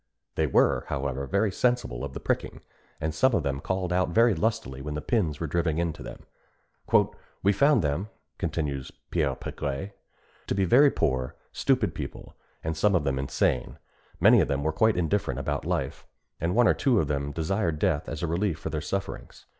[0.33, 2.61] They were, however, very sensible of the pricking,
[2.99, 6.25] and some of them called out very lustily when the pins were driven into them.
[7.43, 8.09] "We found them,"
[8.39, 9.93] continues Pierre Pigray,
[10.47, 13.77] "to be very poor, stupid people, and some of them insane.
[14.19, 16.07] Many of them were quite indifferent about life,
[16.39, 19.45] and one or two of them desired death as a relief for their sufferings.